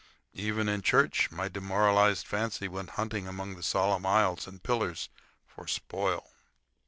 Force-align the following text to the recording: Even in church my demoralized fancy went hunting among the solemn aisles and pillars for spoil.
Even 0.33 0.67
in 0.67 0.81
church 0.81 1.29
my 1.29 1.47
demoralized 1.47 2.25
fancy 2.25 2.67
went 2.67 2.89
hunting 2.97 3.27
among 3.27 3.55
the 3.55 3.61
solemn 3.61 4.03
aisles 4.03 4.47
and 4.47 4.63
pillars 4.63 5.09
for 5.45 5.67
spoil. 5.67 6.27